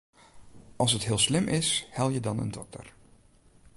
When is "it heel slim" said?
0.95-1.47